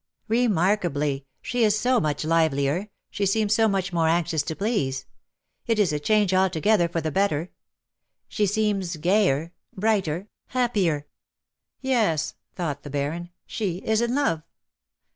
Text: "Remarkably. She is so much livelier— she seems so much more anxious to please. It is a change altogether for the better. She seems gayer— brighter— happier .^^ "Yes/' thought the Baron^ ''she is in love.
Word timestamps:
"Remarkably. 0.27 1.27
She 1.43 1.63
is 1.63 1.77
so 1.79 1.99
much 1.99 2.25
livelier— 2.25 2.89
she 3.11 3.27
seems 3.27 3.53
so 3.53 3.67
much 3.67 3.93
more 3.93 4.07
anxious 4.07 4.41
to 4.41 4.55
please. 4.55 5.05
It 5.67 5.77
is 5.77 5.93
a 5.93 5.99
change 5.99 6.33
altogether 6.33 6.89
for 6.89 7.01
the 7.01 7.11
better. 7.11 7.51
She 8.27 8.47
seems 8.47 8.95
gayer— 8.97 9.53
brighter— 9.77 10.27
happier 10.57 11.01
.^^ 10.57 11.01
"Yes/' 11.87 12.33
thought 12.55 12.81
the 12.81 12.89
Baron^ 12.89 13.29
''she 13.45 13.75
is 13.85 14.01
in 14.01 14.15
love. 14.15 14.41